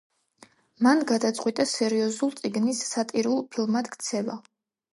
მან 0.85 1.03
გადაწყვიტა 1.11 1.65
სერიოზულ 1.73 2.33
წიგნის 2.41 2.81
სატირულ 2.95 3.47
ფილმად 3.53 3.95
ქცევა. 3.97 4.43